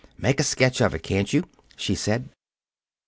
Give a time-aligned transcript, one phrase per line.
[0.17, 1.43] "Make a sketch of it, can't you?"
[1.75, 2.29] she said.